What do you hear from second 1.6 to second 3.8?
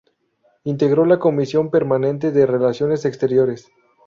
Permanente de Relaciones Exteriores.